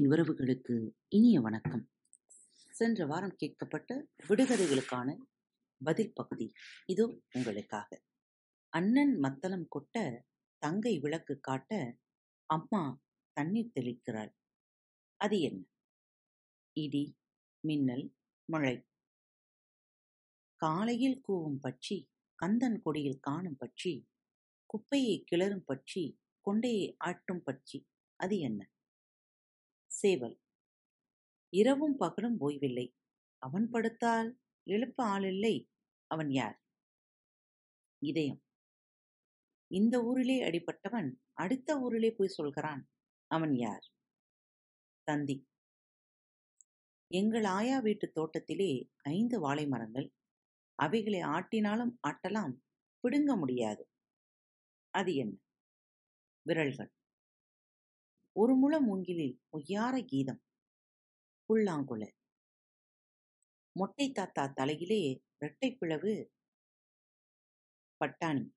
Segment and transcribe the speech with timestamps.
[0.00, 1.90] அன்பின் உறவுகளுக்கு இனிய வணக்கம்.
[2.70, 5.16] சென்ற வாரம் கேட்கப்பட்ட விடுகதைகளுக்கான
[5.84, 6.52] பதில் பகுதி
[6.86, 8.02] இது உங்களுக்காக.
[8.68, 10.20] அண்ணன் மத்தளம் கொட்ட
[10.58, 11.98] தங்கை விளக்கு காட்ட
[12.46, 13.02] அம்மா
[13.32, 14.34] தண்ணீர் தெளிக்கிறாள்.
[15.16, 15.64] அது என்ன?
[16.72, 17.18] இடி
[17.60, 18.14] மின்னல்
[18.44, 18.86] மழை.
[20.56, 24.06] காலையில் கூவும் பட்சி கந்தன் கொடியில் காணும் பட்சி
[24.66, 27.86] குப்பையை கிளறும் பட்சி கொண்டையை ஆட்டும் பட்சி
[28.16, 28.70] அது என்ன?
[30.02, 30.36] சேவல்
[31.56, 32.86] இரவும் பகலும் ஓய்வில்லை.
[33.38, 35.68] அவன் படுத்தால் எழுப்ப ஆளில்லை.
[36.06, 36.56] அவன் யார்?
[38.02, 38.42] இதயம்.
[39.70, 42.82] இந்த ஊரிலே அடிபட்டவன் அடுத்த ஊரிலே போய் சொல்கிறான்
[43.26, 43.84] அவன் யார்?
[45.02, 45.36] தந்தி.
[47.10, 50.08] எங்கள் ஆயா வீட்டு தோட்டத்திலே ஐந்து வாழை மரங்கள்.
[50.74, 52.54] அவைகளை ஆட்டினாலும் ஆட்டலாம்.
[53.00, 53.88] பிடுங்க முடியாது.
[54.90, 55.36] அது என்ன?
[56.42, 56.90] விரல்கள்.
[58.32, 60.42] ஒரு முழ மூங்கிலில் ஒய்யார கீதம்.
[61.44, 62.14] புல்லாங்குழல்.
[63.72, 66.30] மொட்டை தாத்தா தலையிலே இரட்டை பிளவு
[68.00, 68.50] பட்டாணி.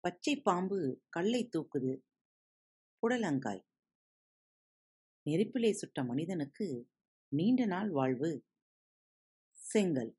[0.00, 2.02] பச்சை பாம்பு கல்லை தூக்குது
[3.02, 3.62] புடலங்காய்.
[5.22, 6.90] நெருப்பிலே சுட்ட மனிதனுக்கு
[7.28, 8.44] நீண்ட நாள் வாழ்வு.
[9.50, 10.16] செங்கல்.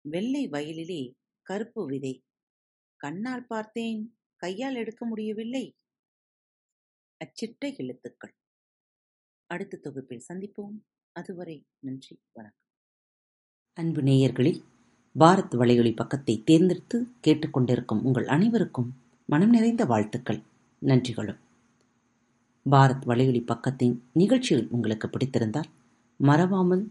[0.00, 2.24] வெள்ளை வயலிலே கருப்பு விதை.
[2.96, 5.76] கண்ணால் பார்த்தேன் கையால் எடுக்க முடியவில்லை.
[7.22, 8.34] அச்சிட்ட எழுத்துக்கள்.
[9.46, 10.80] அடுத்த தொகுப்பில் சந்திப்போம்.
[11.12, 12.60] அதுவரை நன்றி வணக்கம்.
[13.72, 14.62] அன்பு நேயர்களில்
[15.18, 18.94] பாரத் வலையொலி பக்கத்தை தேர்ந்தெடுத்து கேட்டுக்கொண்டிருக்கும் உங்கள் அனைவருக்கும்
[19.26, 20.42] மனம் நிறைந்த வாழ்த்துக்கள்
[20.82, 21.38] நன்றிகளும்.
[22.70, 25.70] பாரத் வலையொலி பக்கத்தின் நிகழ்ச்சிகள் உங்களுக்கு பிடித்திருந்தால்
[26.16, 26.90] மறவாமல்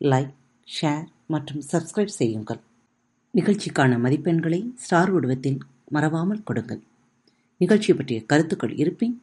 [0.00, 0.34] லைக்
[0.80, 2.60] ஷேர் மற்றும் சப்ஸ்கிரைப் செய்யுங்கள்.
[3.34, 6.82] நிகழ்ச்சிக்கான மதிப்பெண்களை ஸ்டார் உடவத்தில் மறவாமல் கொடுங்கள்.
[7.58, 9.22] நிகழ்ச்சி பற்றிய கருத்துக்கள் இருப்பின்